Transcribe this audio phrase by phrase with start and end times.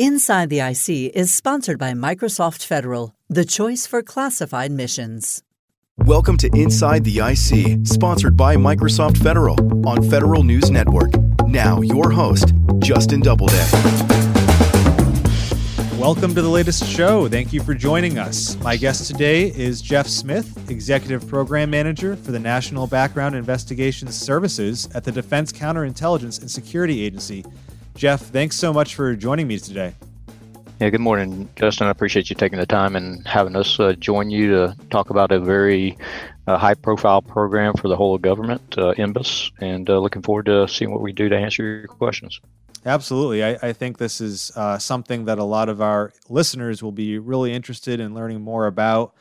[0.00, 5.40] Inside the IC is sponsored by Microsoft Federal, the choice for classified missions.
[5.98, 9.56] Welcome to Inside the IC, sponsored by Microsoft Federal
[9.88, 11.12] on Federal News Network.
[11.46, 13.64] Now, your host, Justin Doubleday.
[15.96, 17.28] Welcome to the latest show.
[17.28, 18.58] Thank you for joining us.
[18.62, 24.88] My guest today is Jeff Smith, Executive Program Manager for the National Background Investigations Services
[24.92, 27.44] at the Defense Counterintelligence and Security Agency.
[27.94, 29.94] Jeff, thanks so much for joining me today.
[30.80, 31.86] Yeah, good morning, Justin.
[31.86, 35.30] I appreciate you taking the time and having us uh, join you to talk about
[35.30, 35.96] a very
[36.48, 40.46] uh, high profile program for the whole of government, uh, NBIS, and uh, looking forward
[40.46, 42.40] to seeing what we do to answer your questions.
[42.84, 43.44] Absolutely.
[43.44, 47.18] I, I think this is uh, something that a lot of our listeners will be
[47.18, 49.14] really interested in learning more about.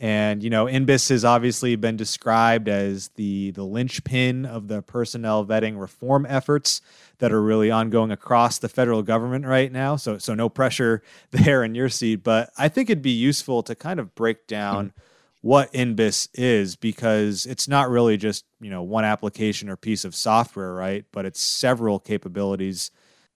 [0.00, 5.46] And you know, NBIS has obviously been described as the the linchpin of the personnel
[5.46, 6.80] vetting reform efforts
[7.18, 9.96] that are really ongoing across the federal government right now.
[9.96, 13.74] So so no pressure there in your seat, but I think it'd be useful to
[13.74, 15.00] kind of break down mm-hmm.
[15.40, 20.14] what NBIS is because it's not really just, you know, one application or piece of
[20.14, 21.04] software, right?
[21.12, 22.90] But it's several capabilities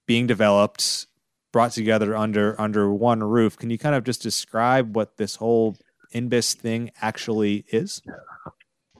[0.07, 1.07] being developed
[1.53, 3.57] brought together under under one roof.
[3.57, 5.77] Can you kind of just describe what this whole
[6.15, 8.03] NBIS thing actually is?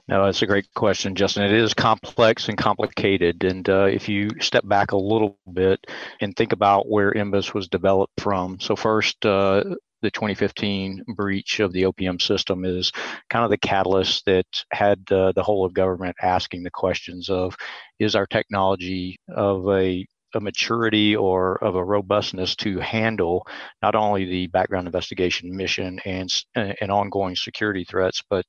[0.09, 1.43] No, that's a great question, Justin.
[1.43, 3.43] It is complex and complicated.
[3.43, 5.85] And uh, if you step back a little bit
[6.19, 8.59] and think about where NBIS was developed from.
[8.59, 9.63] So, first, uh,
[10.01, 12.91] the 2015 breach of the OPM system is
[13.29, 17.55] kind of the catalyst that had uh, the whole of government asking the questions of
[17.99, 23.45] is our technology of a a maturity or of a robustness to handle
[23.81, 28.45] not only the background investigation mission and and ongoing security threats, but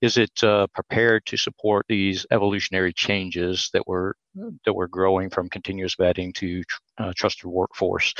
[0.00, 4.16] is it uh, prepared to support these evolutionary changes that were
[4.64, 6.62] that were growing from continuous vetting to
[6.98, 8.14] uh, trusted workforce?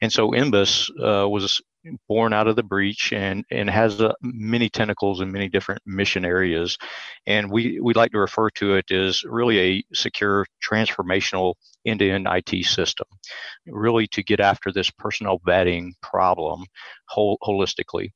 [0.00, 1.60] And so NBIS uh, was
[2.08, 6.24] born out of the breach and and has uh, many tentacles in many different mission
[6.24, 6.76] areas
[7.26, 11.54] and we we like to refer to it as really a secure transformational
[11.86, 13.06] end-to-end IT system
[13.66, 16.64] really to get after this personnel vetting problem
[17.10, 18.10] holistically.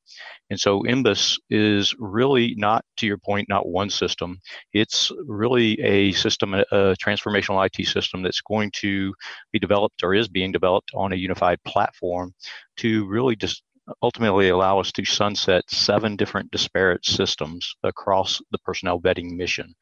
[0.49, 4.39] And so NBIS is really not to your point not one system.
[4.73, 9.13] It's really a system a, a transformational IT system that's going to
[9.51, 12.33] be developed or is being developed on a unified platform
[12.77, 13.63] to really just
[14.01, 19.73] ultimately allow us to sunset seven different disparate systems across the personnel vetting mission.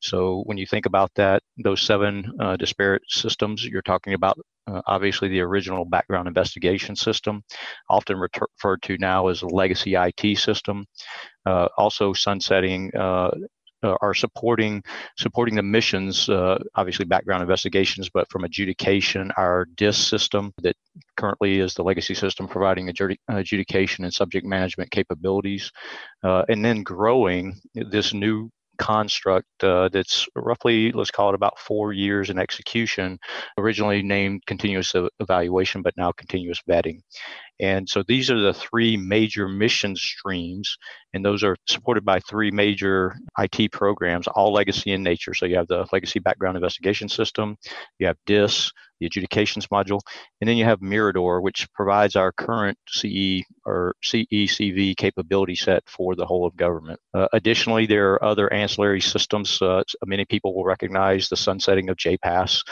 [0.00, 4.82] So when you think about that, those seven uh, disparate systems, you're talking about uh,
[4.86, 7.42] obviously the original background investigation system,
[7.88, 10.84] often referred to now as a legacy IT system.
[11.44, 12.90] Uh, also sunsetting
[13.82, 14.82] uh, are supporting
[15.16, 20.76] supporting the missions, uh, obviously background investigations, but from adjudication, our DISS system that
[21.16, 22.90] currently is the legacy system providing
[23.28, 25.70] adjudication and subject management capabilities,
[26.22, 31.92] uh, and then growing this new construct uh, that's roughly, let's call it about four
[31.92, 33.18] years in execution,
[33.58, 37.00] originally named continuous evaluation, but now continuous vetting.
[37.60, 40.76] And so these are the three major mission streams,
[41.14, 45.32] and those are supported by three major IT programs, all legacy in nature.
[45.32, 47.56] So you have the legacy background investigation system,
[47.98, 50.00] you have DISS, the adjudications module,
[50.40, 56.14] and then you have Mirador, which provides our current CE or CECV capability set for
[56.14, 56.98] the whole of government.
[57.14, 59.60] Uh, additionally, there are other ancillary systems.
[59.60, 62.62] Uh, many people will recognize the sunsetting of JPAS.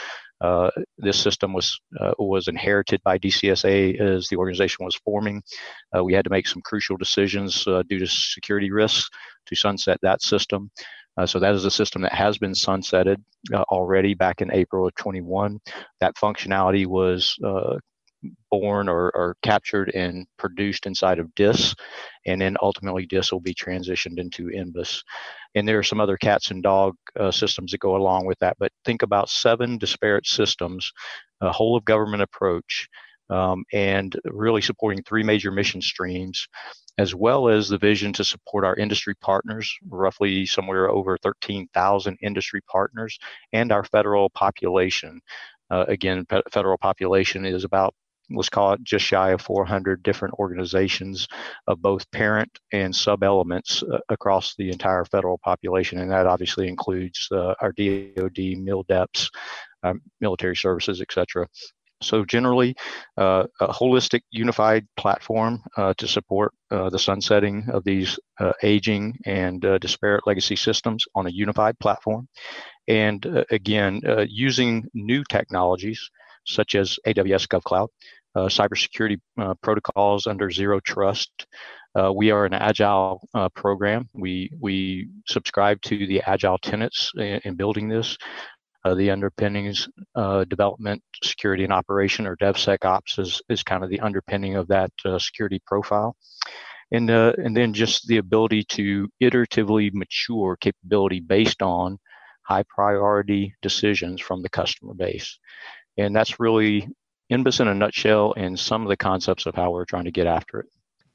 [0.41, 5.41] Uh, this system was uh, was inherited by DCSA as the organization was forming.
[5.95, 9.09] Uh, we had to make some crucial decisions uh, due to security risks
[9.45, 10.69] to sunset that system.
[11.17, 13.15] Uh, so that is a system that has been sunsetted
[13.53, 15.57] already back in April of 21.
[16.01, 17.37] That functionality was
[18.51, 21.75] born or, or, captured and produced inside of DISS,
[22.25, 25.03] and then ultimately DISS will be transitioned into NBIS.
[25.55, 28.57] And there are some other cats and dog uh, systems that go along with that,
[28.59, 30.91] but think about seven disparate systems,
[31.41, 32.87] a whole of government approach,
[33.29, 36.47] um, and really supporting three major mission streams
[36.97, 42.61] as well as the vision to support our industry partners, roughly somewhere over 13,000 industry
[42.71, 43.17] partners,
[43.51, 45.19] and our federal population.
[45.69, 47.93] Uh, again, pe- federal population is about
[48.31, 51.27] let's call it just shy of 400 different organizations
[51.67, 55.99] of both parent and sub elements uh, across the entire federal population.
[55.99, 59.29] And that obviously includes uh, our DoD, MILDEPS,
[59.83, 61.47] um, military services, et cetera.
[62.01, 62.75] So generally,
[63.17, 69.17] uh, a holistic, unified platform uh, to support uh, the sunsetting of these uh, aging
[69.25, 72.27] and uh, disparate legacy systems on a unified platform.
[72.87, 76.11] And again, using new technologies
[76.45, 77.87] such as AWS GovCloud,
[78.35, 81.47] uh, cybersecurity uh, protocols under Zero Trust.
[81.97, 84.09] Uh, we are an agile uh, program.
[84.13, 88.17] We we subscribe to the agile tenets in, in building this.
[88.83, 93.99] Uh, the underpinnings, uh, development, security, and operation, or DevSecOps, is is kind of the
[94.01, 96.15] underpinning of that security profile
[96.91, 101.97] and uh, and then just the ability to iteratively mature capability based on
[102.43, 105.39] high priority decisions from the customer base,
[105.97, 106.87] and that's really
[107.31, 110.27] NBIS in a nutshell and some of the concepts of how we're trying to get
[110.27, 110.67] after it.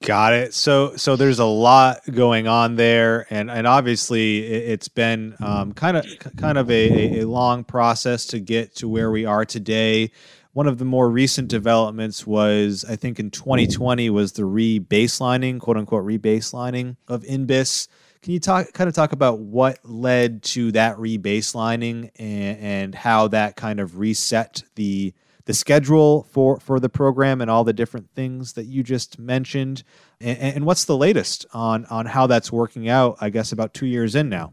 [0.03, 0.55] Got it.
[0.55, 5.99] So so there's a lot going on there, and and obviously it's been um, kind
[5.99, 6.07] of
[6.39, 10.11] kind of a, a long process to get to where we are today
[10.53, 15.77] one of the more recent developments was I think in 2020 was the re-baselining, quote
[15.77, 17.89] unquote re-baselining of NBIS.
[18.23, 23.29] Can you talk kind of talk about what led to that re-baselining and, and how
[23.29, 25.15] that kind of reset the
[25.47, 29.83] the schedule for for the program and all the different things that you just mentioned
[30.21, 33.87] and, and what's the latest on on how that's working out i guess about two
[33.87, 34.53] years in now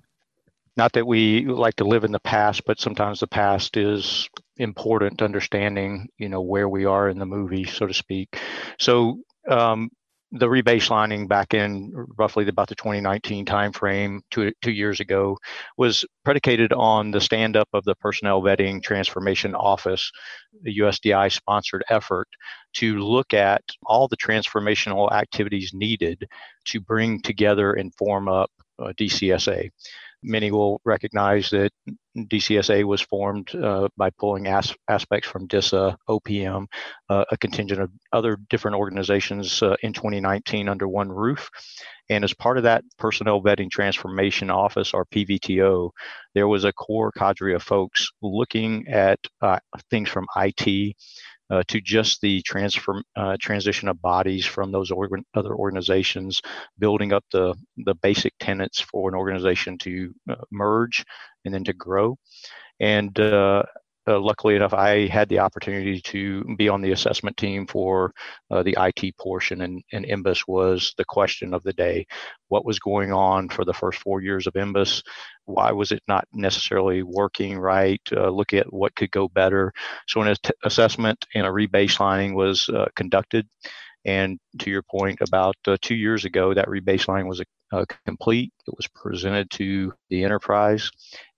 [0.77, 5.23] not that we like to live in the past, but sometimes the past is important
[5.23, 8.39] understanding, you know, where we are in the movie, so to speak.
[8.77, 9.89] So um,
[10.31, 15.37] the rebaselining back in roughly about the 2019 timeframe, two two years ago,
[15.77, 20.11] was predicated on the stand up of the Personnel Vetting Transformation Office,
[20.63, 22.27] the USDI sponsored effort
[22.73, 26.27] to look at all the transformational activities needed
[26.65, 29.69] to bring together and form up uh, DCSA.
[30.23, 31.71] Many will recognize that
[32.17, 36.65] DCSA was formed uh, by pulling as- aspects from DISA, OPM,
[37.09, 41.49] uh, a contingent of other different organizations uh, in 2019 under one roof.
[42.09, 45.91] And as part of that Personnel Vetting Transformation Office, or PVTO,
[46.33, 49.59] there was a core cadre of folks looking at uh,
[49.89, 50.95] things from IT
[51.49, 56.41] uh, to just the transfer uh, transition of bodies from those organ- other organizations,
[56.79, 57.55] building up the
[57.85, 61.05] the basic tenets for an organization to uh, merge
[61.45, 62.17] and then to grow.
[62.79, 63.17] And
[64.07, 68.13] uh, luckily enough, I had the opportunity to be on the assessment team for
[68.49, 72.05] uh, the IT portion, and, and NBIS was the question of the day.
[72.47, 75.03] What was going on for the first four years of NBIS?
[75.45, 78.01] Why was it not necessarily working right?
[78.11, 79.73] Uh, look at what could go better.
[80.07, 83.47] So, an assessment and a rebaselining was uh, conducted.
[84.07, 87.41] And to your point, about uh, two years ago, that rebaselining was
[87.73, 88.53] uh, complete.
[88.65, 90.89] It was presented to the enterprise.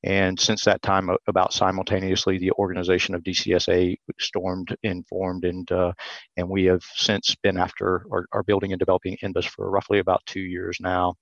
[0.04, 5.94] And since that time, about simultaneously, the organization of DCSA stormed, informed, and uh,
[6.38, 10.39] and we have since been after are building and developing NBIS for roughly about two
[10.39, 11.15] years now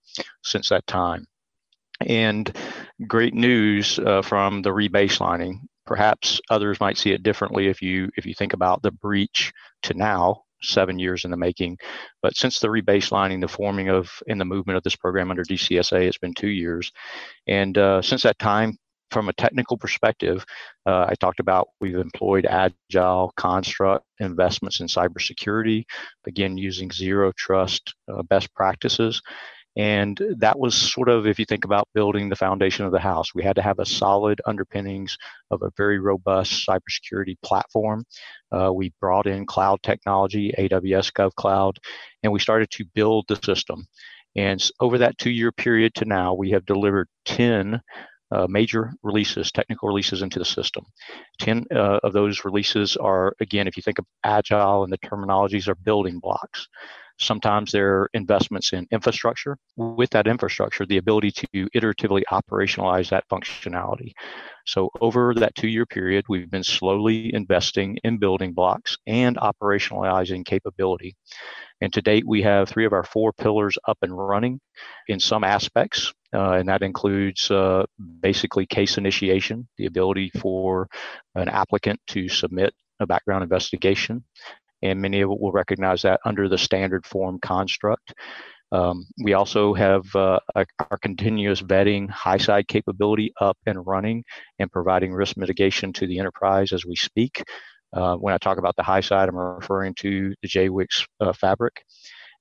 [0.43, 1.25] since that time.
[2.01, 2.55] And
[3.07, 5.61] great news uh, from the rebaselining.
[5.85, 9.53] Perhaps others might see it differently if you if you think about the breach
[9.83, 11.77] to now seven years in the making.
[12.21, 16.07] But since the rebaselining, the forming of and the movement of this program under DCSA,
[16.07, 16.91] it's been two years.
[17.47, 18.77] And uh, since that time,
[19.11, 20.45] from a technical perspective,
[20.85, 25.85] uh, I talked about we've employed agile construct investments in cybersecurity,
[26.25, 29.21] again using zero trust uh, best practices.
[29.77, 33.35] And that was sort of, if you think about building the foundation of the house,
[33.35, 35.15] we had to have a solid underpinnings
[35.51, 38.03] of a very robust cybersecurity platform.
[38.51, 41.73] Uh, we brought in cloud technology, AWS GovCloud,
[42.23, 43.85] and we started to build the system.
[44.35, 47.79] And over that two year period to now, we have delivered 10
[48.31, 50.85] uh, major releases, technical releases into the system.
[51.39, 55.67] 10 uh, of those releases are, again, if you think of agile and the terminologies,
[55.67, 56.67] are building blocks.
[57.19, 59.57] Sometimes they're investments in infrastructure.
[59.75, 64.13] With that infrastructure, the ability to iteratively operationalize that functionality.
[64.65, 70.45] So, over that two year period, we've been slowly investing in building blocks and operationalizing
[70.45, 71.15] capability.
[71.81, 74.59] And to date, we have three of our four pillars up and running
[75.07, 76.13] in some aspects.
[76.33, 77.85] Uh, and that includes uh,
[78.19, 80.89] basically case initiation, the ability for
[81.35, 84.23] an applicant to submit a background investigation
[84.81, 88.13] and many of it will recognize that under the standard form construct.
[88.71, 94.23] Um, we also have uh, our continuous vetting high side capability up and running
[94.59, 97.43] and providing risk mitigation to the enterprise as we speak.
[97.93, 101.81] Uh, when I talk about the high side, I'm referring to the JWICS uh, fabric.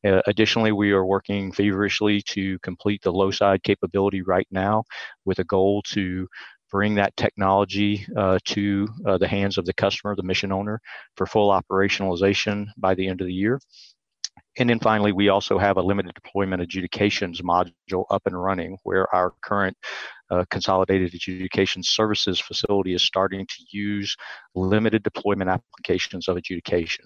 [0.05, 4.85] Uh, additionally, we are working feverishly to complete the low side capability right now
[5.25, 6.27] with a goal to
[6.71, 10.81] bring that technology uh, to uh, the hands of the customer, the mission owner,
[11.17, 13.61] for full operationalization by the end of the year.
[14.59, 19.15] And then finally, we also have a limited deployment adjudications module up and running where
[19.15, 19.77] our current
[20.31, 24.17] uh, Consolidated Adjudication Services facility is starting to use
[24.55, 27.05] limited deployment applications of adjudication.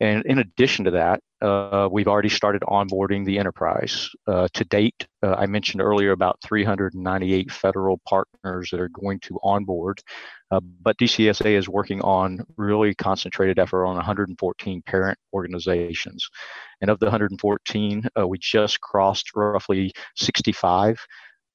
[0.00, 4.08] And in addition to that, uh, we've already started onboarding the enterprise.
[4.26, 9.38] Uh, to date, uh, I mentioned earlier about 398 federal partners that are going to
[9.42, 10.00] onboard,
[10.50, 16.28] uh, but DCSA is working on really concentrated effort on 114 parent organizations.
[16.80, 20.98] And of the 114, uh, we just crossed roughly 65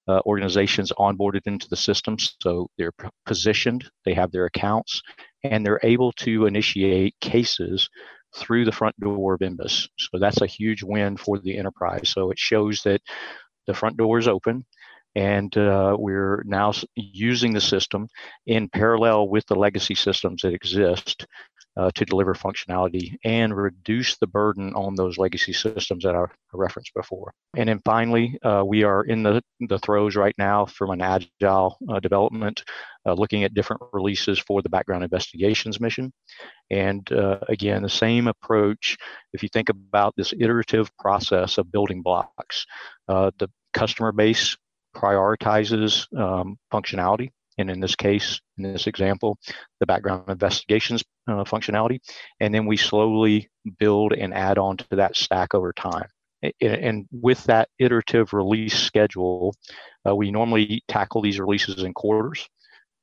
[0.07, 2.17] uh, organizations onboarded into the system.
[2.19, 2.93] So they're
[3.25, 5.01] positioned, they have their accounts,
[5.43, 7.89] and they're able to initiate cases
[8.35, 9.87] through the front door of NBIS.
[9.97, 12.09] So that's a huge win for the enterprise.
[12.09, 13.01] So it shows that
[13.67, 14.65] the front door is open
[15.15, 18.07] and uh, we're now using the system
[18.45, 21.25] in parallel with the legacy systems that exist
[21.77, 26.93] uh, to deliver functionality and reduce the burden on those legacy systems that I referenced
[26.93, 27.33] before.
[27.55, 31.77] And then finally, uh, we are in the, the throes right now from an agile
[31.89, 32.63] uh, development,
[33.05, 36.13] uh, looking at different releases for the background investigations mission.
[36.71, 38.97] And uh, again, the same approach,
[39.33, 42.65] if you think about this iterative process of building blocks,
[43.09, 44.55] uh, the customer base
[44.95, 49.37] prioritizes um, functionality and in this case, in this example,
[49.79, 51.99] the background investigations uh, functionality.
[52.39, 56.07] And then we slowly build and add on to that stack over time.
[56.61, 59.55] And with that iterative release schedule,
[60.07, 62.47] uh, we normally tackle these releases in quarters.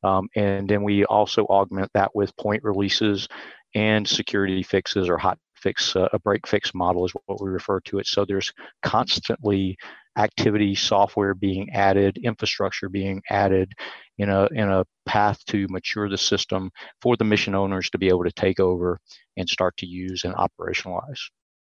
[0.05, 3.29] Um, and then we also augment that with point releases
[3.75, 7.81] and security fixes or hot fix, uh, a break fix model is what we refer
[7.81, 8.07] to it.
[8.07, 9.77] So there's constantly
[10.17, 13.73] activity software being added, infrastructure being added
[14.19, 18.09] in a in a path to mature the system for the mission owners to be
[18.09, 18.99] able to take over
[19.37, 21.19] and start to use and operationalize.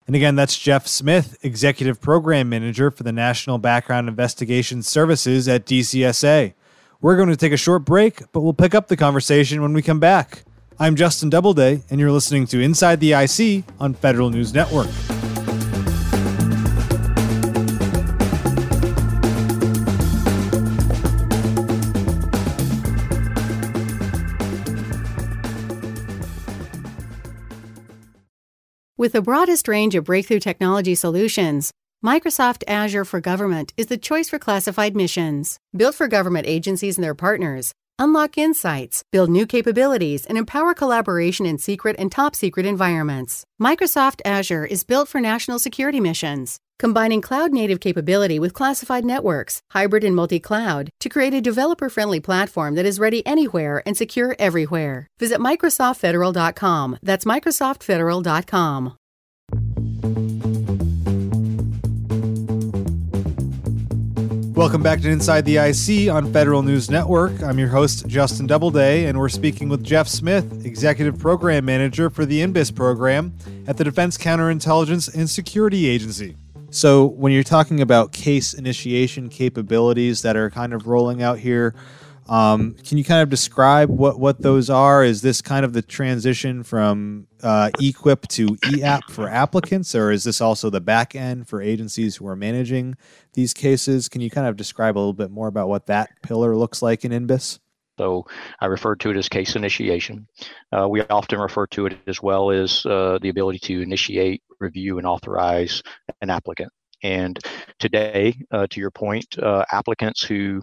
[0.07, 5.67] And again, that's Jeff Smith, Executive Program Manager for the National Background Investigation Services at
[5.67, 6.53] DCSA.
[6.99, 9.81] We're going to take a short break, but we'll pick up the conversation when we
[9.81, 10.43] come back.
[10.79, 14.87] I'm Justin Doubleday, and you're listening to Inside the IC on Federal News Network.
[28.99, 31.71] With the broadest range of breakthrough technology solutions,
[32.05, 35.57] Microsoft Azure for Government is the choice for classified missions.
[35.73, 41.45] Built for government agencies and their partners, unlock insights, build new capabilities, and empower collaboration
[41.45, 43.43] in secret and top secret environments.
[43.61, 49.61] Microsoft Azure is built for national security missions combining cloud native capability with classified networks,
[49.71, 53.95] hybrid and multi cloud, to create a developer friendly platform that is ready anywhere and
[53.95, 55.05] secure everywhere.
[55.19, 56.97] Visit MicrosoftFederal.com.
[57.03, 58.98] That's MicrosoftFederal.com.
[64.59, 67.41] Welcome back to Inside the IC on Federal News Network.
[67.41, 72.25] I'm your host, Justin Doubleday, and we're speaking with Jeff Smith, Executive Program Manager for
[72.25, 73.33] the NBIS program
[73.67, 76.35] at the Defense Counterintelligence and Security Agency.
[76.71, 81.73] So, when you're talking about case initiation capabilities that are kind of rolling out here,
[82.29, 85.03] um, can you kind of describe what, what those are?
[85.03, 90.23] Is this kind of the transition from uh, EQIP to eApp for applicants, or is
[90.23, 92.95] this also the back end for agencies who are managing
[93.33, 94.07] these cases?
[94.07, 97.03] Can you kind of describe a little bit more about what that pillar looks like
[97.03, 97.59] in NBIS?
[97.97, 98.25] So
[98.61, 100.27] I refer to it as case initiation.
[100.71, 104.99] Uh, we often refer to it as well as uh, the ability to initiate, review,
[104.99, 105.81] and authorize
[106.21, 106.71] an applicant.
[107.03, 107.39] And
[107.79, 110.61] today, uh, to your point, uh, applicants who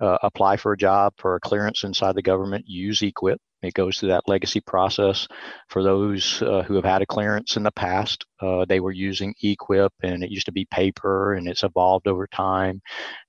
[0.00, 3.36] uh, apply for a job for a clearance inside the government use EQIP.
[3.62, 5.28] It goes through that legacy process.
[5.68, 9.34] For those uh, who have had a clearance in the past, uh, they were using
[9.44, 12.80] EQIP, and it used to be paper, and it's evolved over time.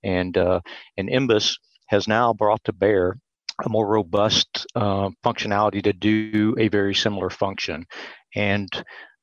[0.04, 0.62] And uh,
[0.98, 3.18] and NBIS has now brought to bear
[3.66, 7.86] a more robust uh, functionality to do a very similar function.
[8.34, 8.70] And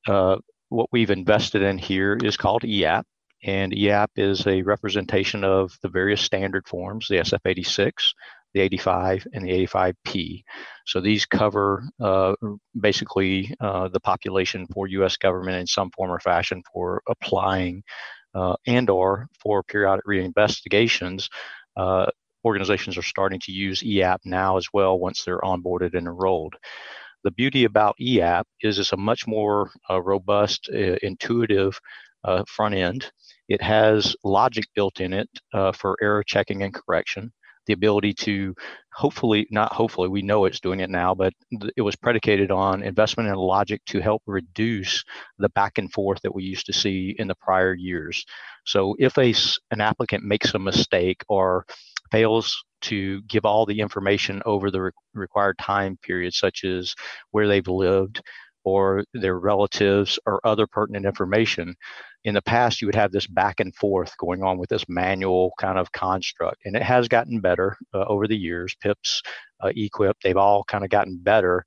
[0.06, 0.36] uh,
[0.68, 3.04] what we've invested in here is called eApp.
[3.44, 7.92] And eApp is a representation of the various standard forms, the SF86,
[8.54, 10.42] the 85, and the 85P.
[10.86, 12.34] So these cover uh,
[12.80, 15.16] basically uh, the population for U.S.
[15.16, 17.82] government in some form or fashion for applying
[18.34, 21.28] uh, and or for periodic reinvestigations
[21.76, 22.06] uh,
[22.44, 26.56] organizations are starting to use eApp now as well once they're onboarded and enrolled.
[27.24, 31.80] The beauty about eApp is it's a much more uh, robust, uh, intuitive
[32.24, 33.10] uh, front end.
[33.48, 37.32] It has logic built in it uh, for error checking and correction.
[37.66, 38.54] the ability to
[38.94, 41.32] hopefully, not hopefully, we know it's doing it now, but
[41.76, 45.04] it was predicated on investment and logic to help reduce
[45.38, 48.24] the back and forth that we used to see in the prior years.
[48.64, 49.34] So if a,
[49.70, 51.64] an applicant makes a mistake or
[52.10, 56.94] fails to give all the information over the re- required time period, such as
[57.32, 58.22] where they've lived
[58.64, 61.74] or their relatives or other pertinent information.
[62.24, 65.52] In the past, you would have this back and forth going on with this manual
[65.58, 68.74] kind of construct, and it has gotten better uh, over the years.
[68.80, 69.22] PIPS,
[69.60, 71.64] uh, EQIP, they've all kind of gotten better.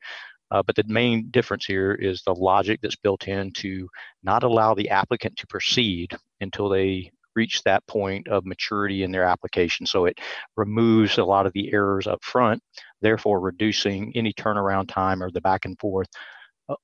[0.51, 3.87] Uh, but the main difference here is the logic that's built in to
[4.23, 9.23] not allow the applicant to proceed until they reach that point of maturity in their
[9.23, 9.85] application.
[9.85, 10.19] So it
[10.57, 12.61] removes a lot of the errors up front,
[13.01, 16.09] therefore reducing any turnaround time or the back and forth,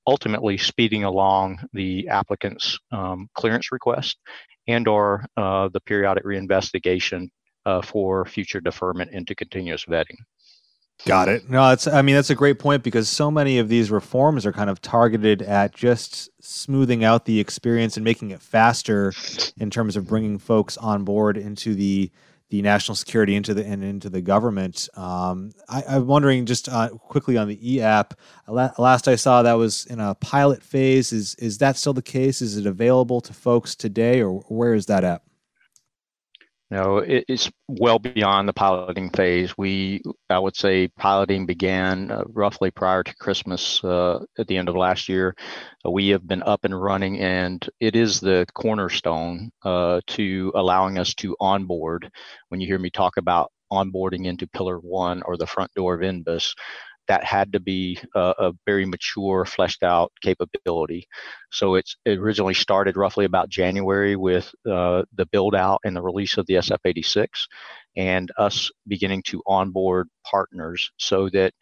[0.06, 4.18] ultimately speeding along the applicant's um, clearance request
[4.68, 7.30] and or uh, the periodic reinvestigation
[7.66, 10.18] uh, for future deferment into continuous vetting.
[11.06, 11.50] Got it.
[11.50, 11.86] No, it's.
[11.86, 14.82] I mean, that's a great point because so many of these reforms are kind of
[14.82, 19.14] targeted at just smoothing out the experience and making it faster
[19.60, 22.12] in terms of bringing folks on board into the
[22.50, 24.88] the national security into the and into the government.
[24.96, 28.14] Um, I, am wondering just uh, quickly on the e-app.
[28.48, 31.12] Last I saw, that was in a pilot phase.
[31.12, 32.42] Is is that still the case?
[32.42, 35.22] Is it available to folks today, or where is that at?
[36.70, 39.58] No, it, it's well beyond the piloting phase.
[39.58, 44.68] We, I would say, piloting began uh, roughly prior to Christmas uh, at the end
[44.68, 45.34] of last year.
[45.86, 50.98] Uh, we have been up and running, and it is the cornerstone uh, to allowing
[50.98, 52.10] us to onboard.
[52.50, 56.02] When you hear me talk about onboarding into Pillar One or the front door of
[56.02, 56.54] NBIS,
[57.08, 61.08] that had to be a, a, very mature, fleshed out capability.
[61.52, 66.02] So it's it originally started roughly about January with uh, the build out and the
[66.02, 67.28] release of the SF86,
[67.96, 71.54] and us beginning to onboard partners so that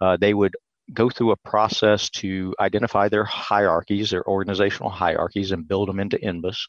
[0.00, 0.54] uh, they would
[0.92, 6.18] go through a process to identify their hierarchies, their organizational hierarchies, and build them into
[6.18, 6.66] NBIS.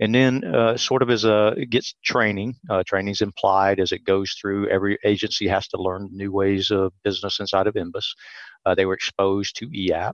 [0.00, 4.36] And then, uh, sort of as a gets training, uh, training's implied as it goes
[4.40, 4.68] through.
[4.68, 8.06] Every agency has to learn new ways of business inside of NBIS.
[8.64, 10.12] Uh, they were exposed to eApp.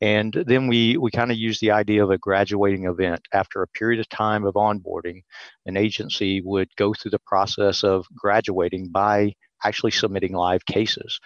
[0.00, 3.20] And then we, we kind of use the idea of a graduating event.
[3.32, 5.22] After a period of time of onboarding,
[5.64, 9.32] an agency would go through the process of graduating by
[9.64, 11.18] actually submitting live cases.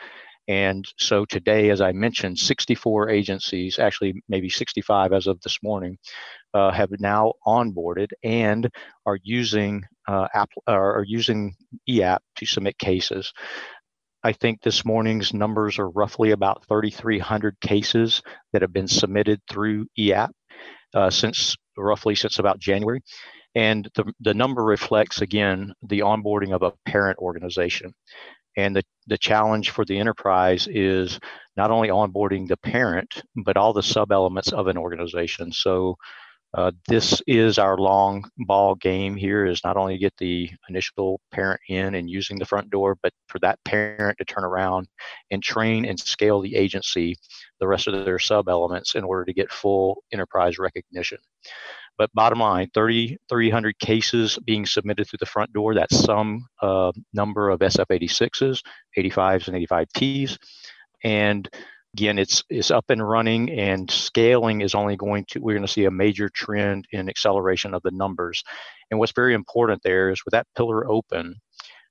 [0.49, 5.99] And so today, as I mentioned, 64 agencies, actually maybe 65 as of this morning,
[6.55, 8.69] uh, have now onboarded and
[9.07, 11.55] are using uh, app, are using
[11.89, 13.33] eApp to submit cases.
[14.23, 18.23] I think this morning's numbers are roughly about 3,300 cases
[18.53, 20.31] that have been submitted through eApp
[20.95, 23.03] uh, since roughly since about January.
[23.55, 27.95] And the, the number reflects, again, the onboarding of a parent organization.
[28.57, 31.19] And the, the challenge for the enterprise is
[31.57, 35.53] not only onboarding the parent, but all the sub elements of an organization.
[35.53, 35.97] So
[36.53, 41.21] uh, this is our long ball game here is not only to get the initial
[41.31, 44.89] parent in and using the front door, but for that parent to turn around
[45.31, 47.15] and train and scale the agency,
[47.61, 51.19] the rest of their sub elements in order to get full enterprise recognition.
[52.01, 55.75] But bottom line, 3,300 cases being submitted through the front door.
[55.75, 58.63] That's some uh, number of SF86s,
[58.97, 60.39] 85s, and 85Ps.
[61.05, 61.47] And
[61.95, 65.73] again it's it's up and running and scaling is only going to we're going to
[65.73, 68.45] see a major trend in acceleration of the numbers
[68.91, 71.35] and what's very important there is with that pillar open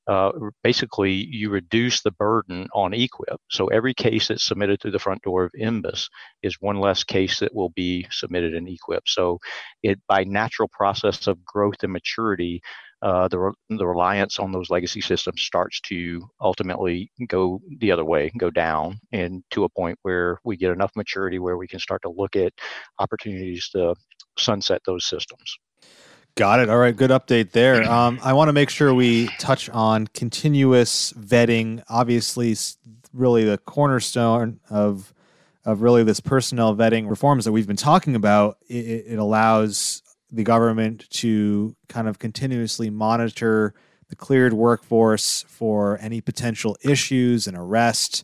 [0.09, 0.31] uh,
[0.63, 3.37] basically you reduce the burden on EQIP.
[3.51, 6.09] So every case that's submitted through the front door of NBIS
[6.41, 9.01] is one less case that will be submitted in EQIP.
[9.05, 9.37] So
[9.83, 12.59] it by natural process of growth and maturity,
[13.03, 18.31] uh, the, the reliance on those legacy systems starts to ultimately go the other way,
[18.35, 22.01] go down, and to a point where we get enough maturity where we can start
[22.01, 22.51] to look at
[22.97, 23.93] opportunities to
[24.39, 25.59] sunset those systems.
[26.35, 26.69] Got it.
[26.69, 26.95] All right.
[26.95, 27.83] Good update there.
[27.89, 31.83] Um, I want to make sure we touch on continuous vetting.
[31.89, 32.55] Obviously,
[33.13, 35.13] really the cornerstone of
[35.65, 38.57] of really this personnel vetting reforms that we've been talking about.
[38.67, 43.73] It, it allows the government to kind of continuously monitor
[44.09, 48.23] the cleared workforce for any potential issues and arrest,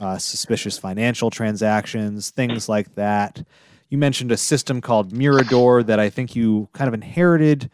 [0.00, 3.44] uh, suspicious financial transactions, things like that.
[3.88, 7.70] You mentioned a system called Mirador that I think you kind of inherited.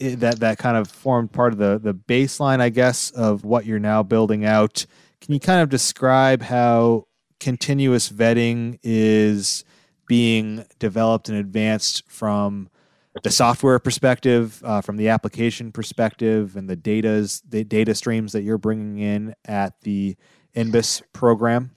[0.00, 3.66] Eh, that that kind of formed part of the the baseline, I guess, of what
[3.66, 4.86] you're now building out.
[5.20, 7.06] Can you kind of describe how
[7.40, 9.64] continuous vetting is
[10.06, 12.68] being developed and advanced from
[13.22, 18.42] the software perspective, uh, from the application perspective, and the data's the data streams that
[18.42, 20.16] you're bringing in at the
[20.54, 21.72] NBIS program?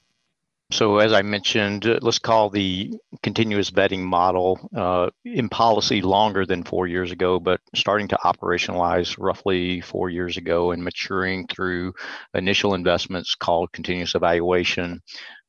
[0.71, 6.45] So, as I mentioned, uh, let's call the continuous vetting model uh, in policy longer
[6.45, 11.93] than four years ago, but starting to operationalize roughly four years ago and maturing through
[12.34, 15.01] initial investments called continuous evaluation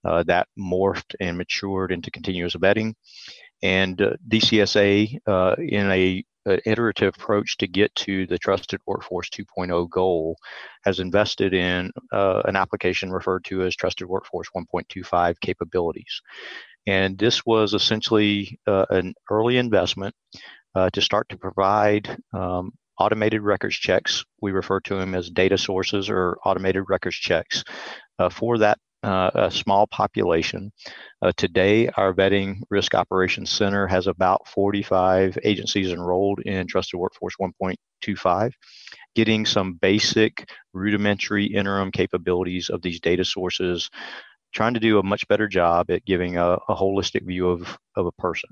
[0.05, 2.95] uh, that morphed and matured into continuous vetting.
[3.63, 9.29] And uh, DCSA, uh, in a an iterative approach to get to the trusted workforce
[9.31, 10.37] 2.0 goal
[10.85, 16.21] has invested in uh, an application referred to as trusted workforce 1.25 capabilities.
[16.87, 20.15] And this was essentially uh, an early investment
[20.75, 24.25] uh, to start to provide um, automated records checks.
[24.41, 27.63] We refer to them as data sources or automated records checks
[28.19, 30.73] uh, for that uh, a small population.
[31.21, 37.35] Uh, today, our Vetting Risk Operations Center has about 45 agencies enrolled in Trusted Workforce
[37.41, 38.53] 1.25,
[39.15, 43.91] getting some basic rudimentary interim capabilities of these data sources,
[44.53, 48.07] trying to do a much better job at giving a, a holistic view of, of
[48.07, 48.51] a person.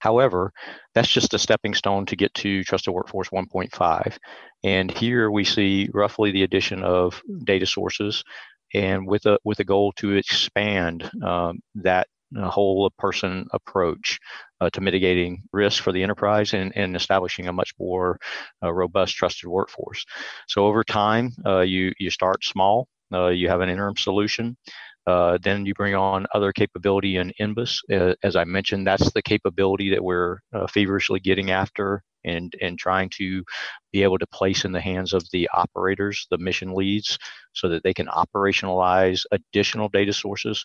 [0.00, 0.52] However,
[0.94, 4.16] that's just a stepping stone to get to Trusted Workforce 1.5.
[4.64, 8.24] And here we see roughly the addition of data sources
[8.74, 12.06] and with a with a goal to expand um, that
[12.36, 14.18] uh, whole person approach
[14.60, 18.18] uh, to mitigating risk for the enterprise and, and establishing a much more
[18.62, 20.04] uh, robust, trusted workforce.
[20.46, 22.88] So over time, uh, you you start small.
[23.12, 24.56] Uh, you have an interim solution.
[25.06, 28.16] Uh, then you bring on other capability in NBIS.
[28.22, 33.42] as I mentioned, that's the capability that we're feverishly getting after and and trying to
[33.92, 37.18] be able to place in the hands of the operators, the mission leads,
[37.52, 40.64] so that they can operationalize additional data sources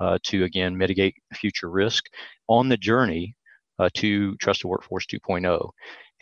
[0.00, 2.04] uh, to again mitigate future risk
[2.48, 3.34] on the journey
[3.78, 5.70] uh, to Trusted Workforce 2.0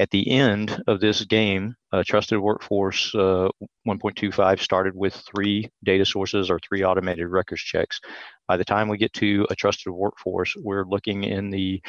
[0.02, 3.48] at the end of this game, uh, Trusted Workforce uh,
[3.86, 8.00] 1.25 started with three data sources or three automated records checks.
[8.48, 11.80] By the time we get to a trusted workforce, we're looking in the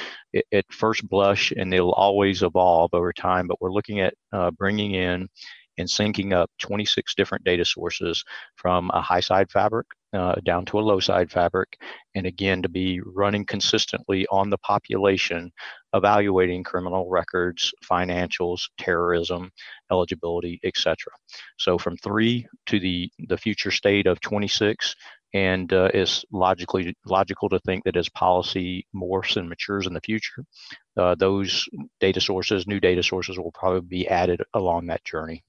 [0.54, 3.48] at first blush, and it'll always evolve over time.
[3.48, 5.28] But we're looking at uh, bringing in
[5.80, 8.24] and syncing up 26 different data sources
[8.58, 11.78] from a high side fabric uh, down to a low side fabric,
[12.14, 15.52] and again to be running consistently on the population,
[15.94, 19.52] evaluating criminal records, financials, terrorism,
[19.92, 20.96] eligibility, etc.
[21.58, 24.96] So from three to the the future state of 26,
[25.34, 30.02] and uh, it's logically logical to think that as policy morphs and matures in the
[30.02, 30.44] future,
[30.98, 31.66] uh, those
[32.00, 35.44] data sources, new data sources, will probably be added along that journey.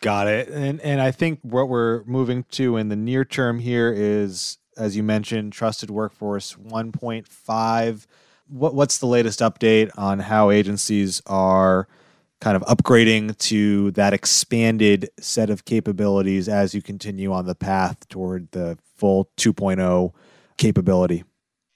[0.00, 0.48] Got it.
[0.48, 4.96] And and I think what we're moving to in the near term here is, as
[4.96, 8.06] you mentioned, trusted workforce 1.5.
[8.50, 11.88] What what's the latest update on how agencies are
[12.40, 18.08] kind of upgrading to that expanded set of capabilities as you continue on the path
[18.08, 20.12] toward the full 2.0
[20.56, 21.24] capability?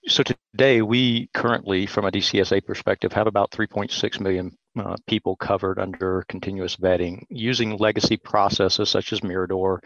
[0.06, 5.78] So today, we currently, from a DCSA perspective, have about 3.6 million uh, people covered
[5.78, 9.82] under continuous vetting using legacy processes such as Mirador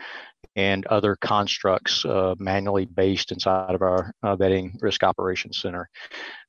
[0.57, 5.89] and other constructs uh, manually based inside of our uh, vetting risk operations center.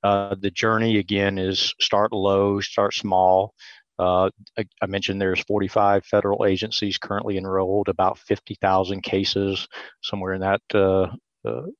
[0.03, 3.53] Uh, the journey again is start low, start small.
[3.97, 9.67] Uh, I, I, mentioned there's 45 federal agencies currently enrolled, about 50,000 cases,
[10.01, 11.07] somewhere in that uh,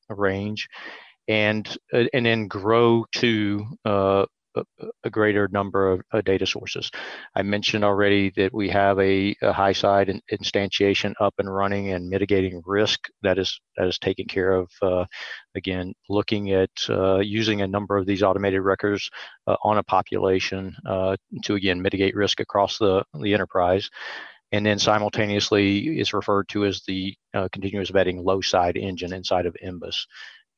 [0.10, 0.68] range
[1.30, 3.66] and and then grow to
[5.04, 6.90] a greater number of uh, data sources.
[7.36, 12.10] I mentioned already that we have a, a high side instantiation up and running and
[12.10, 14.70] mitigating risk that is that is taken care of.
[14.82, 15.06] Uh,
[15.56, 19.10] again, looking at uh, using a number of these automated records
[19.48, 23.90] uh, on a population uh, to again mitigate risk across the the enterprise.
[24.52, 29.46] And then simultaneously is referred to as the uh, continuous vetting low side engine inside
[29.46, 30.06] of NBIS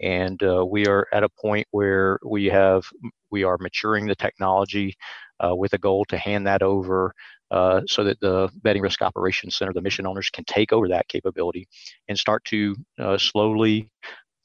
[0.01, 2.83] and uh, we are at a point where we have
[3.29, 4.95] we are maturing the technology
[5.43, 7.13] uh, with a goal to hand that over
[7.51, 11.07] uh, so that the vetting risk operations center the mission owners can take over that
[11.07, 11.67] capability
[12.07, 13.89] and start to uh, slowly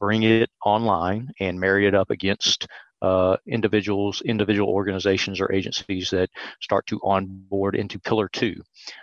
[0.01, 2.66] bring it online and marry it up against
[3.02, 6.30] uh, individuals, individual organizations or agencies that
[6.61, 8.54] start to onboard into pillar two.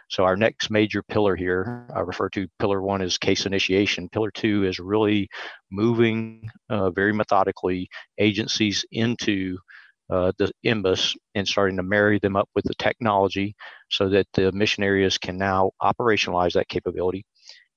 [0.09, 4.09] So our next major pillar here, I refer to pillar one as case initiation.
[4.09, 5.29] Pillar two is really
[5.71, 9.57] moving uh, very methodically agencies into
[10.09, 13.55] uh, the NBIS and starting to marry them up with the technology
[13.89, 17.25] so that the mission areas can now operationalize that capability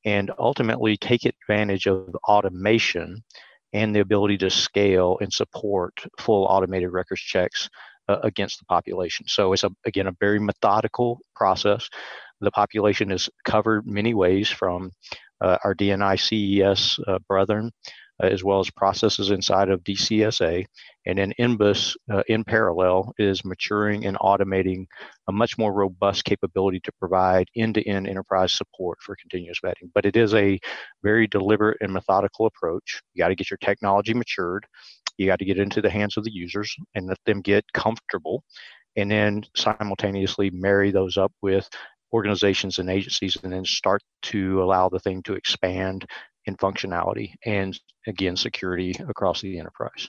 [0.04, 3.22] and ultimately take advantage of automation
[3.76, 7.68] and the ability to scale and support full automated records checks
[8.08, 9.26] uh, against the population.
[9.28, 11.88] So it's a, again a very methodical process.
[12.40, 14.92] The population is covered many ways from
[15.42, 17.70] uh, our DNI CES uh, brethren
[18.20, 20.64] as well as processes inside of DCSA.
[21.06, 24.86] And then NBIS, uh, in parallel, is maturing and automating
[25.28, 29.90] a much more robust capability to provide end to end enterprise support for continuous vetting.
[29.94, 30.58] But it is a
[31.02, 33.02] very deliberate and methodical approach.
[33.14, 34.66] You got to get your technology matured,
[35.18, 38.42] you got to get into the hands of the users and let them get comfortable.
[38.96, 41.68] And then simultaneously marry those up with
[42.12, 46.06] organizations and agencies and then start to allow the thing to expand
[46.46, 50.08] in functionality and again security across the enterprise.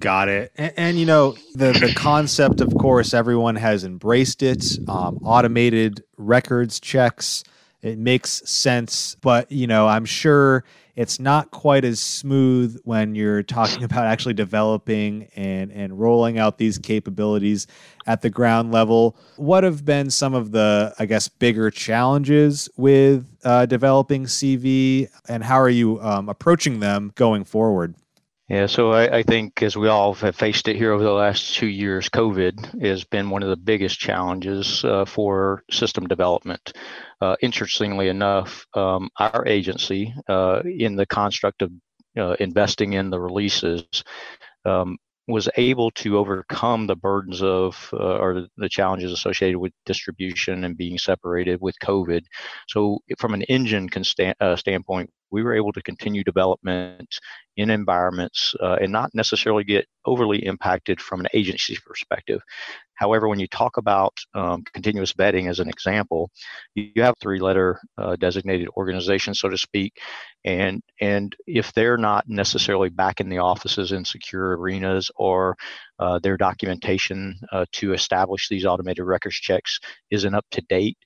[0.00, 0.52] Got it.
[0.56, 4.78] And, and, you know, the the concept, of course, everyone has embraced it.
[4.88, 7.44] Um, automated records checks,
[7.82, 9.16] it makes sense.
[9.20, 10.64] But you know, I'm sure
[10.98, 16.58] it's not quite as smooth when you're talking about actually developing and, and rolling out
[16.58, 17.68] these capabilities
[18.04, 19.16] at the ground level.
[19.36, 25.44] What have been some of the, I guess, bigger challenges with uh, developing CV, and
[25.44, 27.94] how are you um, approaching them going forward?
[28.48, 31.54] Yeah, so I, I, think as we all have faced it here over the last
[31.54, 36.72] two years, COVID has been one of the biggest challenges uh, for system development.
[37.20, 41.70] Uh, interestingly enough, um, our agency, uh, in the construct of
[42.16, 43.84] uh, investing in the releases,
[44.64, 44.96] um,
[45.28, 50.76] was able to overcome the burdens of uh, or the challenges associated with distribution and
[50.76, 52.22] being separated with COVID.
[52.66, 53.90] So, from an engine
[54.40, 57.14] uh, standpoint, we were able to continue development
[57.58, 62.40] in environments uh, and not necessarily get overly impacted from an agency perspective.
[62.94, 66.30] However, when you talk about um, continuous vetting as an example,
[66.76, 69.92] you have three-letter uh, designated organizations, so to speak,
[70.44, 75.56] and and if they're not necessarily back in the offices in secure arenas or
[75.98, 80.98] uh, their documentation uh, to establish these automated records checks isn't up to date,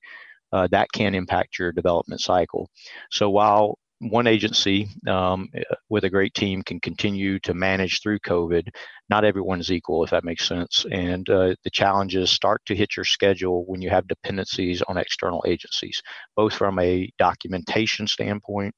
[0.52, 2.68] uh, that can impact your development cycle.
[3.10, 5.48] So while one agency um,
[5.88, 8.68] with a great team can continue to manage through COVID.
[9.08, 10.84] Not everyone is equal, if that makes sense.
[10.90, 15.44] And uh, the challenges start to hit your schedule when you have dependencies on external
[15.46, 16.02] agencies,
[16.34, 18.74] both from a documentation standpoint,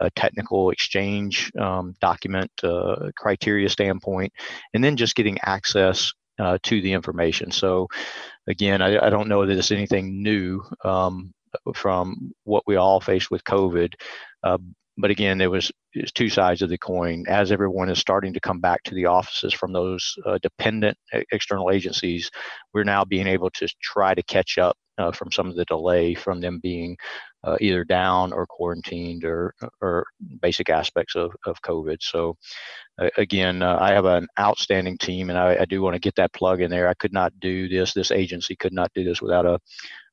[0.00, 4.32] a technical exchange um, document uh, criteria standpoint,
[4.72, 7.50] and then just getting access uh, to the information.
[7.50, 7.88] So,
[8.46, 10.62] again, I, I, don't know that it's anything new.
[10.82, 11.34] Um,
[11.74, 13.92] from what we all faced with COVID.
[14.42, 14.58] Uh,
[14.98, 17.24] but again, there was, was, two sides of the coin.
[17.28, 20.98] As everyone is starting to come back to the offices from those uh, dependent
[21.32, 22.30] external agencies,
[22.74, 26.14] we're now being able to try to catch up uh, from some of the delay
[26.14, 26.96] from them being
[27.44, 30.06] uh, either down or quarantined or or
[30.40, 31.96] basic aspects of, of COVID.
[32.00, 32.36] So
[33.00, 36.14] uh, again, uh, I have an outstanding team, and I, I do want to get
[36.16, 36.88] that plug in there.
[36.88, 37.92] I could not do this.
[37.92, 39.58] This agency could not do this without a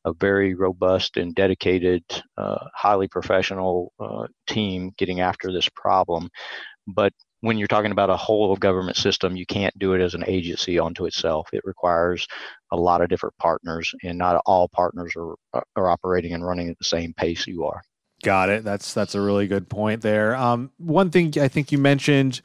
[0.06, 2.04] a very robust and dedicated,
[2.38, 6.30] uh, highly professional uh, team getting after this problem.
[6.88, 10.24] But when you're talking about a whole government system, you can't do it as an
[10.28, 11.48] agency onto itself.
[11.54, 12.28] It requires
[12.72, 15.36] a lot of different partners, and not all partners are
[15.76, 17.82] are operating and running at the same pace you are.
[18.24, 18.64] Got it.
[18.64, 20.36] That's that's a really good point there.
[20.36, 22.42] Um, one thing I think you mentioned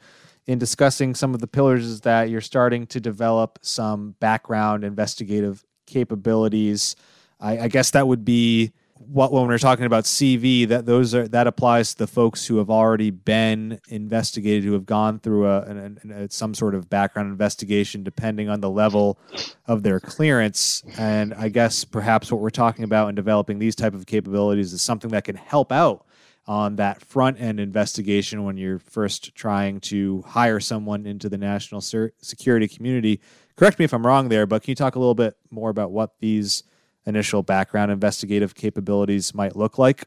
[0.47, 5.65] in discussing some of the pillars is that you're starting to develop some background investigative
[5.87, 6.95] capabilities.
[7.45, 11.27] I, I guess that would be what when we're talking about CV, that those are
[11.27, 15.59] that applies to the folks who have already been investigated, who have gone through a,
[15.59, 19.19] a, a, some sort of background investigation, depending on the level
[19.67, 20.83] of their clearance.
[20.97, 24.81] And I guess perhaps what we're talking about in developing these type of capabilities is
[24.81, 26.05] something that can help out
[26.47, 31.81] on that front end investigation when you're first trying to hire someone into the national
[31.81, 33.19] security community.
[33.55, 35.91] Correct me if I'm wrong there, but can you talk a little bit more about
[35.91, 36.63] what these
[37.05, 40.05] initial background investigative capabilities might look like?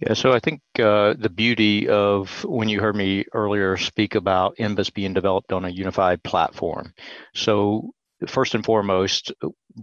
[0.00, 4.56] Yeah, so I think uh, the beauty of when you heard me earlier speak about
[4.56, 6.94] NBIS being developed on a unified platform.
[7.34, 7.90] So,
[8.26, 9.30] first and foremost,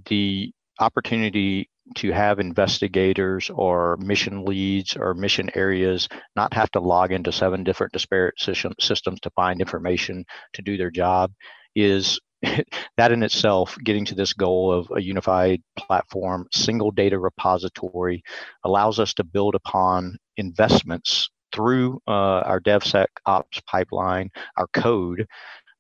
[0.08, 7.12] the opportunity to have investigators or mission leads or mission areas not have to log
[7.12, 11.32] into seven different disparate system, systems to find information to do their job
[11.76, 12.20] is
[12.98, 18.24] that in itself, getting to this goal of a unified platform, single data repository,
[18.64, 25.26] allows us to build upon investments through uh, our DevSecOps pipeline, our code,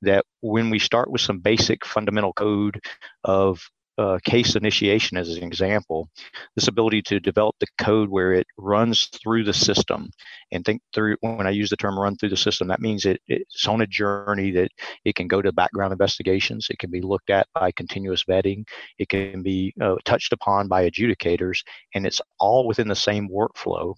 [0.02, 2.80] that when we start with some basic fundamental code
[3.24, 3.62] of
[3.98, 6.10] uh, case initiation as an example,
[6.56, 10.10] this ability to develop the code where it runs through the system.
[10.52, 13.20] And think through when I use the term run through the system, that means it,
[13.28, 14.70] it's on a journey that
[15.06, 18.64] it can go to background investigations, it can be looked at by continuous vetting,
[19.00, 21.60] it can be uh, touched upon by adjudicators,
[21.96, 23.96] and it's all within the same workflow.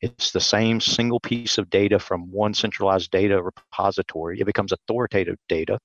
[0.00, 4.40] It's the same single piece of data from one centralized data repository.
[4.40, 5.78] It becomes authoritative data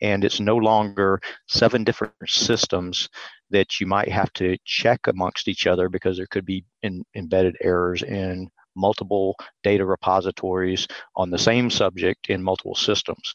[0.00, 3.08] and it's no longer seven different systems
[3.50, 7.56] that you might have to check amongst each other because there could be in, embedded
[7.60, 10.86] errors in multiple data repositories
[11.16, 13.34] on the same subject in multiple systems.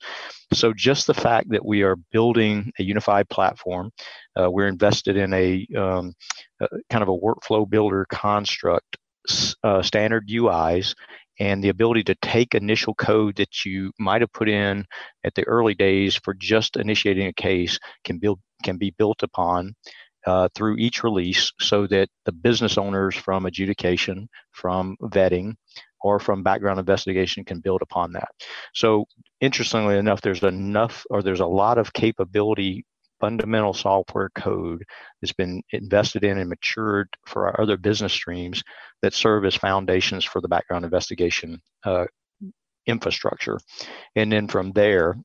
[0.54, 3.91] So, just the fact that we are building a unified platform,
[4.39, 6.13] uh, we're invested in a, um,
[6.62, 8.97] a, kind of a workflow builder construct,
[9.63, 10.95] uh, standard UIs,
[11.39, 14.86] and the ability to take initial code that you might have put in
[15.24, 19.76] at the early days for just initiating a case can build can be built upon
[20.26, 25.54] uh, through each release so that the business owners from adjudication from vetting
[26.02, 28.30] or from background investigation can build upon that.
[28.74, 29.06] So
[29.41, 32.86] interestingly enough there's enough or there's a lot of capability
[33.19, 34.84] fundamental software code
[35.21, 38.63] that's been invested in and matured for our other business streams
[39.01, 42.06] that serve as foundations for the background investigation uh,
[42.86, 43.58] infrastructure.
[44.15, 45.15] And then from there,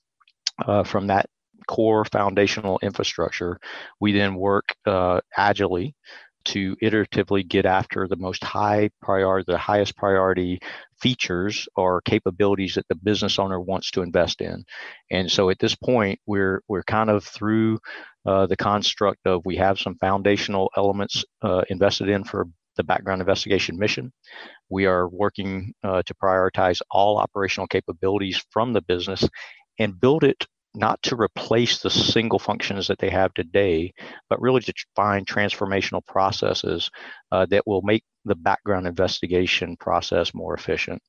[0.67, 1.27] uh, from that
[1.67, 3.59] core foundational infrastructure,
[4.01, 5.95] we then work uh, agilely
[6.45, 10.59] to iteratively get after the most high priority, the highest priority
[11.01, 14.65] features or capabilities that the business owner wants to invest in.
[15.11, 17.79] And so at this point, we're we're kind of through
[18.27, 23.21] uh, the construct of we have some foundational elements uh, invested in for the background
[23.21, 24.13] investigation mission.
[24.69, 29.29] We are working uh, to prioritize all operational capabilities from the business
[29.79, 33.93] and build it not to replace the single functions that they have today,
[34.29, 36.91] but really to find transformational processes
[37.33, 41.03] uh, that will make the background investigation process more efficient.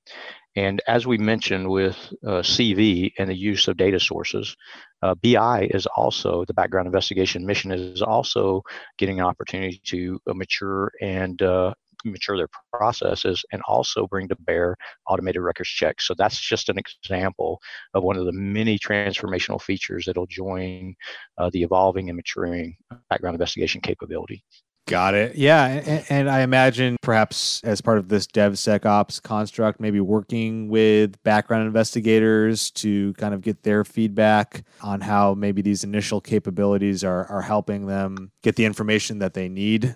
[0.56, 1.95] And as we mentioned with
[2.26, 4.56] uh, CV and the use of data sources,
[5.02, 8.62] uh, BI is also the background investigation mission is also
[8.97, 11.74] getting an opportunity to uh, mature and uh,
[12.05, 14.75] mature their processes and also bring to bear
[15.07, 16.07] automated records checks.
[16.07, 17.59] So that's just an example
[17.93, 20.95] of one of the many transformational features that'll join
[21.37, 22.75] uh, the evolving and maturing
[23.09, 24.43] background investigation capability.
[24.87, 25.35] Got it.
[25.35, 31.21] Yeah, and, and, I imagine perhaps as part of this DevSecOps construct, maybe working with
[31.23, 37.25] background investigators to kind of get their feedback on how maybe these initial capabilities are
[37.27, 39.95] are helping them get the information that they need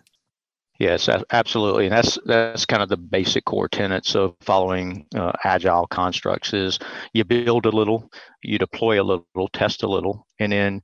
[0.77, 5.87] Yes, absolutely, and that's that's kind of the basic core tenets of following uh, agile
[5.87, 6.53] constructs.
[6.53, 6.79] Is
[7.13, 8.11] you build a little,
[8.43, 10.81] you deploy a little, test a little, and then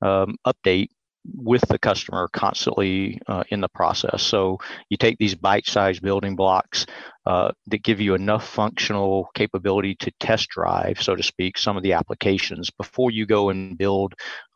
[0.00, 0.88] um, update
[1.34, 4.22] with the customer constantly uh, in the process.
[4.22, 4.58] So
[4.90, 6.84] you take these bite-sized building blocks
[7.26, 11.82] uh, that give you enough functional capability to test drive, so to speak, some of
[11.82, 14.14] the applications before you go and build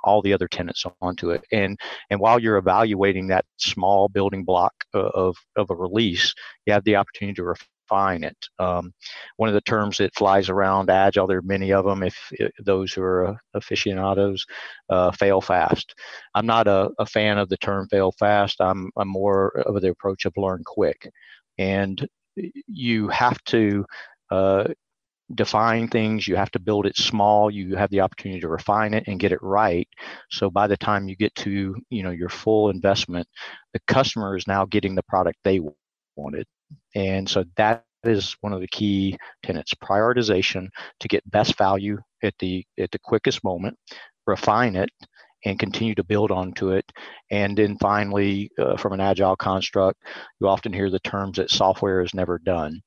[0.08, 1.44] all the other tenants onto it.
[1.52, 1.78] And
[2.10, 6.34] and while you're evaluating that small building block of of a release,
[6.66, 8.36] you have the opportunity to refine it.
[8.58, 8.92] Um,
[9.36, 12.02] one of the terms that flies around agile, there are many of them.
[12.02, 14.44] If, if those who are uh, aficionados,
[14.90, 15.94] uh, fail fast.
[16.34, 18.60] I'm not a, a, fan of the term fail fast.
[18.60, 21.10] I'm, I'm more of the approach of learn quick,
[21.58, 23.84] and you have to.
[24.30, 24.68] Uh,
[25.34, 29.04] define things you have to build it small you have the opportunity to refine it
[29.06, 29.88] and get it right.
[30.30, 33.26] So by the time you get to you know your full investment
[33.74, 35.60] the customer is now getting the product they
[36.16, 36.46] wanted.
[36.94, 40.68] And so that is one of the key tenets prioritization
[41.00, 43.76] to get best value at the at the quickest moment
[44.26, 44.90] refine it
[45.44, 46.90] and continue to build onto it.
[47.30, 50.00] And then finally uh, from an agile construct
[50.40, 52.80] you often hear the terms that software is never done.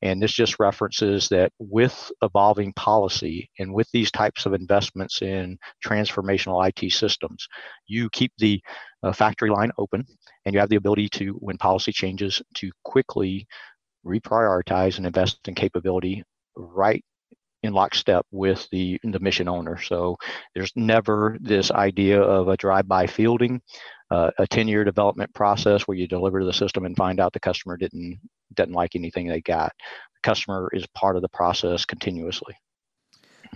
[0.00, 5.58] And this just references that with evolving policy and with these types of investments in
[5.84, 7.46] transformational IT systems,
[7.86, 8.60] you keep the
[9.02, 10.04] uh, factory line open
[10.44, 13.46] and you have the ability to, when policy changes, to quickly
[14.06, 16.22] reprioritize and invest in capability
[16.56, 17.04] right
[17.62, 19.80] in lockstep with the the mission owner.
[19.80, 20.16] So
[20.54, 23.60] there's never this idea of a drive-by fielding,
[24.10, 27.40] uh, a 10-year development process where you deliver to the system and find out the
[27.40, 28.18] customer didn't
[28.54, 29.72] didn't like anything they got.
[30.14, 32.54] The customer is part of the process continuously.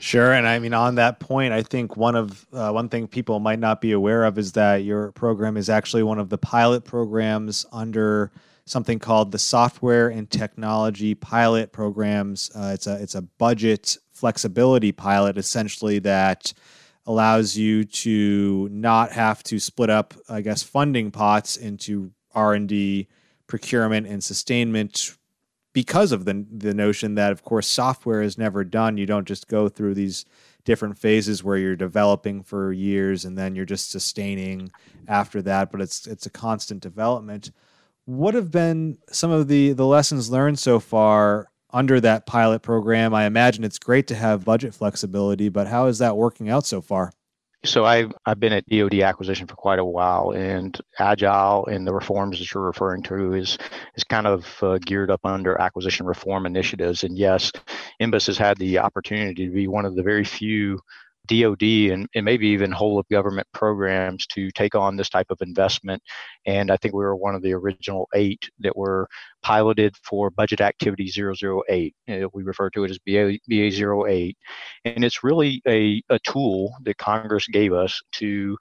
[0.01, 3.39] Sure, and I mean on that point, I think one of uh, one thing people
[3.41, 6.85] might not be aware of is that your program is actually one of the pilot
[6.85, 8.33] programs under
[8.65, 12.51] something called the Software and Technology Pilot Programs.
[12.55, 16.53] Uh, it's a it's a budget flexibility pilot, essentially that
[17.07, 22.69] allows you to not have to split up, I guess, funding pots into R and
[22.69, 23.09] D,
[23.47, 25.17] procurement, and sustainment
[25.73, 28.97] because of the the notion that, of course, software is never done.
[28.97, 30.25] You don't just go through these
[30.65, 34.71] different phases where you're developing for years and then you're just sustaining
[35.09, 37.51] after that, but it's it's a constant development.
[38.13, 43.15] What have been some of the the lessons learned so far under that pilot program?
[43.15, 46.83] I imagine it's great to have budget flexibility, but how is that working out so
[46.83, 47.15] far?
[47.65, 51.95] So I've I've been at DoD acquisition for quite a while, and agile and the
[51.95, 53.57] reforms that you're referring to is
[53.95, 57.05] is kind of uh, geared up under acquisition reform initiatives.
[57.05, 57.51] And yes,
[57.99, 60.81] NBIS has had the opportunity to be one of the very few
[61.29, 61.63] DoD
[61.93, 66.03] and, and maybe even whole of government programs to take on this type of investment.
[66.47, 69.09] And I think we were one of the original eight that were
[69.43, 71.95] piloted for Budget Activity 008.
[72.09, 74.37] Uh, we refer to it as BA, BA 08.
[74.85, 78.57] And it's really a, a tool that Congress gave us to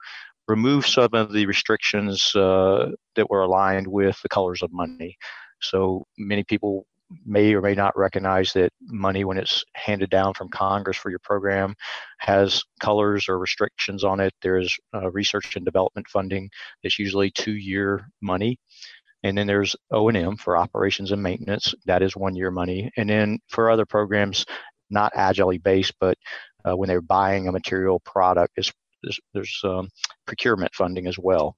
[0.48, 5.16] remove some of the restrictions uh, that were aligned with the colors of money.
[5.60, 6.86] So many people
[7.24, 11.18] may or may not recognize that money, when it's handed down from Congress for your
[11.20, 11.74] program,
[12.18, 14.32] has colors or restrictions on it.
[14.42, 16.50] There's uh, research and development funding
[16.82, 18.58] that's usually two-year money.
[19.24, 21.74] And then there's O&M for operations and maintenance.
[21.86, 22.90] That is one year money.
[22.96, 24.44] And then for other programs,
[24.90, 26.18] not agilely based, but
[26.68, 29.88] uh, when they're buying a material product, is there's, there's um,
[30.26, 31.56] procurement funding as well.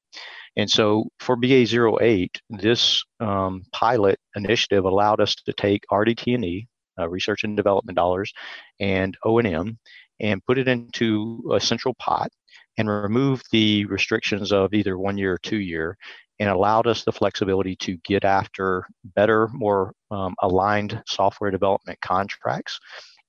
[0.56, 6.66] And so for BA08, this um, pilot initiative allowed us to take RDT&E,
[6.98, 8.32] uh, research and development dollars,
[8.78, 9.78] and O&M,
[10.20, 12.30] and put it into a central pot
[12.78, 15.96] and remove the restrictions of either one year or two year
[16.40, 22.78] and allowed us the flexibility to get after better, more um, aligned software development contracts.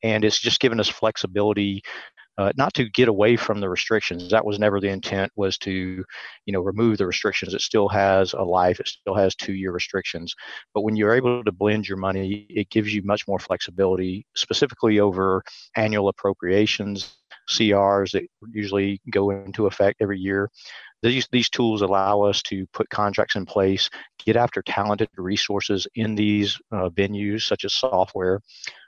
[0.04, 1.84] And it's just given us flexibility
[2.38, 4.30] uh, not to get away from the restrictions.
[4.30, 5.32] That was never the intent.
[5.36, 5.72] Was to,
[6.46, 7.54] you know, remove the restrictions.
[7.54, 8.80] It still has a life.
[8.80, 10.34] It still has two-year restrictions.
[10.74, 15.00] But when you're able to blend your money, it gives you much more flexibility, specifically
[15.00, 15.44] over
[15.76, 17.18] annual appropriations,
[17.50, 20.50] CRs that usually go into effect every year.
[21.10, 23.90] These, these tools allow us to put contracts in place,
[24.26, 28.42] get after talented resources in these uh, venues, such as software,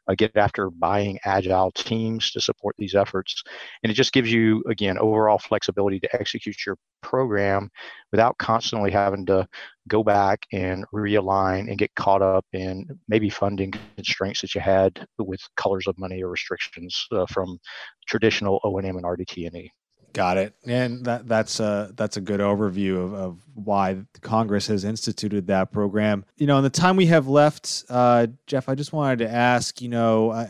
[0.08, 3.44] uh, get after buying agile teams to support these efforts.
[3.84, 7.70] And it just gives you, again, overall flexibility to execute your program
[8.12, 9.48] without constantly having to
[9.88, 15.06] go back and realign and get caught up in maybe funding constraints that you had
[15.20, 17.60] with colors of money or restrictions uh, from
[18.08, 19.72] traditional O&M and RDT&E.
[20.18, 20.56] Got it.
[20.66, 25.72] And that that's a that's a good overview of, of why Congress has instituted that
[25.72, 26.26] program.
[26.38, 29.80] You know, in the time we have left, uh, Jeff, I just wanted to ask.
[29.80, 30.48] You know, uh,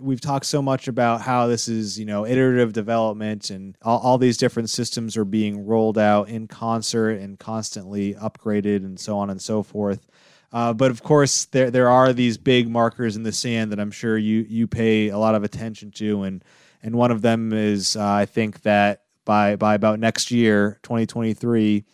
[0.00, 4.16] we've talked so much about how this is you know iterative development, and all, all
[4.16, 9.28] these different systems are being rolled out in concert and constantly upgraded, and so on
[9.28, 10.08] and so forth.
[10.54, 13.90] Uh, but of course, there there are these big markers in the sand that I'm
[13.90, 16.42] sure you you pay a lot of attention to, and
[16.82, 21.84] and one of them is uh, I think that by by about next year, 2023,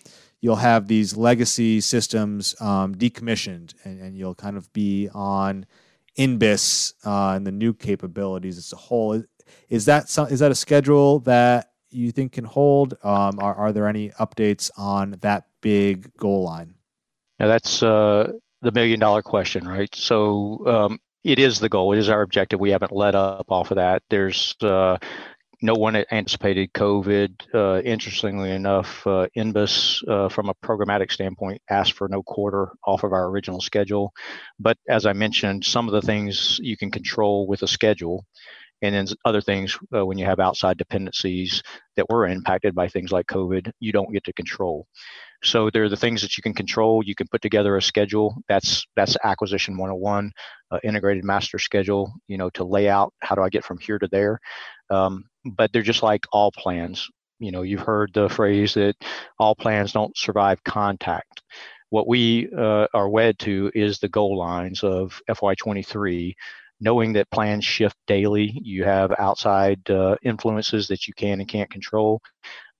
[0.40, 5.66] you'll have these legacy systems um, decommissioned, and, and, you'll kind of be on
[6.18, 9.22] NBIS uh, and the new capabilities as a whole.
[9.68, 12.94] Is that some, is that a schedule that you think can hold?
[13.02, 16.74] Um, are, are there any updates on that big goal line?
[17.38, 19.92] Now that's uh, the million dollar question, right?
[19.94, 21.92] So um, it is the goal.
[21.92, 22.60] It is our objective.
[22.60, 24.02] We haven't let up off of that.
[24.10, 24.98] There's uh,
[25.60, 27.30] no one anticipated COVID.
[27.52, 33.02] Uh, interestingly enough, uh, NBIS, uh, from a programmatic standpoint, asked for no quarter off
[33.02, 34.12] of our original schedule.
[34.58, 38.24] But as I mentioned, some of the things you can control with a schedule,
[38.82, 41.62] and then other things uh, when you have outside dependencies
[41.96, 44.86] that were impacted by things like COVID, you don't get to control.
[45.42, 47.02] So there are the things that you can control.
[47.04, 48.36] You can put together a schedule.
[48.48, 50.32] That's that's acquisition 101,
[50.70, 52.12] uh, integrated master schedule.
[52.26, 54.40] You know, to lay out how do I get from here to there.
[54.90, 55.24] Um,
[55.56, 57.08] but they're just like all plans.
[57.38, 58.96] You know, you've heard the phrase that
[59.38, 61.42] all plans don't survive contact.
[61.90, 66.34] What we uh, are wed to is the goal lines of FY23
[66.80, 68.56] knowing that plans shift daily.
[68.62, 72.20] You have outside uh, influences that you can and can't control.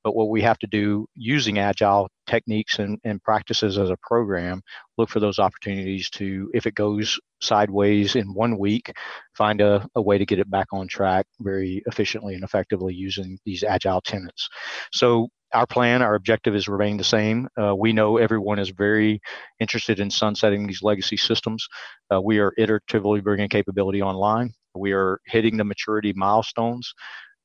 [0.09, 4.63] But what we have to do using agile techniques and, and practices as a program,
[4.97, 8.91] look for those opportunities to, if it goes sideways in one week,
[9.37, 13.39] find a, a way to get it back on track very efficiently and effectively using
[13.45, 14.49] these agile tenets.
[14.93, 17.49] So our plan, our objective is remain the same.
[17.61, 19.21] Uh, we know everyone is very
[19.61, 21.69] interested in sunsetting these legacy systems.
[22.11, 24.53] Uh, we are iteratively bringing capability online.
[24.75, 26.95] We are hitting the maturity milestones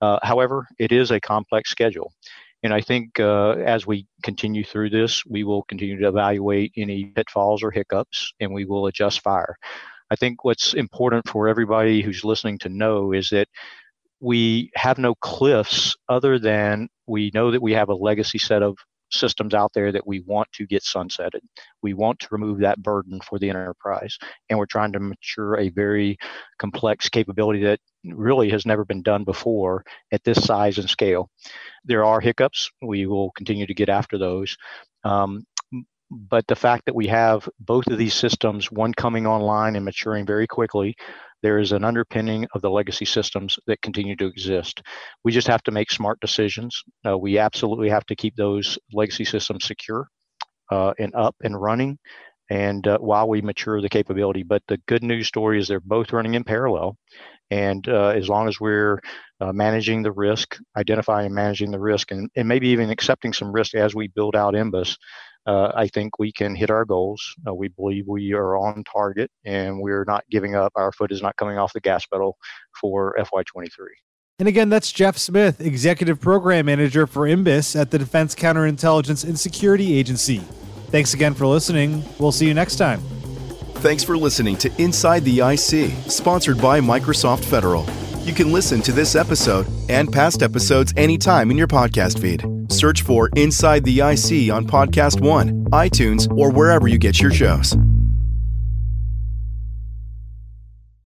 [0.01, 2.11] Uh, however, it is a complex schedule.
[2.64, 7.05] And I think uh, as we continue through this, we will continue to evaluate any
[7.05, 9.55] pitfalls or hiccups and we will adjust fire.
[10.09, 13.47] I think what's important for everybody who's listening to know is that
[14.22, 18.78] we have no cliffs other than we know that we have a legacy set of
[19.14, 21.41] systems out there that we want to get sunsetted.
[21.82, 24.18] We want to remove that burden for the enterprise.
[24.49, 26.18] And we're trying to mature a very
[26.59, 31.30] complex capability that really has never been done before at this size and scale.
[31.86, 32.70] There are hiccups.
[32.82, 34.57] We will continue to get after those.
[35.03, 35.45] Um,
[36.30, 40.26] but the fact that we have both of these systems, one coming online and maturing
[40.26, 40.95] very quickly,
[41.41, 44.82] there is an underpinning of the legacy systems that continue to exist.
[45.24, 46.82] We just have to make smart decisions.
[47.05, 50.07] Uh, we absolutely have to keep those legacy systems secure
[50.72, 51.97] uh, and up and running
[52.49, 56.11] and uh, while we mature the capability but the good news story is they're both
[56.14, 56.97] running in parallel
[57.51, 58.99] and uh, as long as we're
[59.41, 63.51] uh, managing the risk identifying and managing the risk and, and maybe even accepting some
[63.51, 64.97] risk as we build out NBIS
[65.46, 67.36] uh, I think we can hit our goals.
[67.48, 70.72] Uh, we believe we are on target and we're not giving up.
[70.76, 72.38] Our foot is not coming off the gas pedal
[72.80, 73.70] for FY23.
[74.39, 79.39] And again, that's Jeff Smith, Executive Program Manager for NBIS at the Defense Counterintelligence and
[79.39, 80.39] Security Agency.
[80.88, 82.04] Thanks again for listening.
[82.20, 83.00] We'll see you next time.
[83.76, 87.86] Thanks for listening to Inside the IC, sponsored by Microsoft Federal.
[88.24, 92.42] You can listen to this episode and past episodes anytime in your podcast feed.
[92.72, 97.76] Search for Inside the IC on Podcast One, iTunes, or wherever you get your shows.